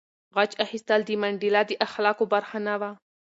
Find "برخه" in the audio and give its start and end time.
2.33-2.57